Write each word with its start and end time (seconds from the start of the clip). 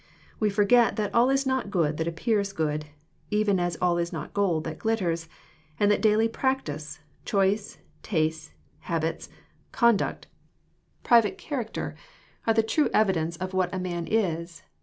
We 0.39 0.49
forget 0.49 0.95
that 0.95 1.13
all 1.13 1.29
is 1.29 1.45
not 1.45 1.69
good 1.69 1.97
that 1.97 2.07
appears 2.07 2.53
good, 2.53 2.87
even 3.29 3.59
as 3.59 3.77
all 3.79 3.99
is 3.99 4.11
not 4.11 4.33
gold 4.33 4.63
that 4.63 4.79
glitters, 4.79 5.29
and 5.79 5.91
that 5.91 6.01
daily 6.01 6.27
practice, 6.27 7.01
choice, 7.23 7.77
tastes, 8.01 8.51
habits, 8.79 9.29
conduct, 9.71 10.25
private 11.03 11.37
character, 11.37 11.91
JOHN, 11.91 11.97
CHAT. 11.97 11.97
Vn. 11.99 12.45
17 12.45 12.45
are 12.47 12.53
the 12.55 12.67
true 12.67 12.89
evidence 12.91 13.37
of 13.37 13.53
what 13.53 13.71
a 13.71 13.77
man 13.77 14.07
is. 14.07 14.63